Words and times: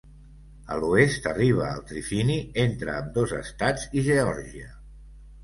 A 0.75 0.77
l'oest 0.83 1.27
arriba 1.31 1.67
al 1.73 1.83
trifini 1.91 2.39
entre 2.65 2.95
ambdós 3.03 3.37
estats 3.43 3.87
i 4.01 4.05
Geòrgia. 4.11 4.75